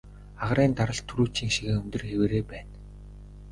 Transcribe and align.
Агаарын 0.43 0.71
даралт 0.79 1.05
түрүүчийнх 1.09 1.53
шигээ 1.55 1.75
өндөр 1.81 2.03
хэвээрээ 2.09 2.43
байна. 2.51 2.73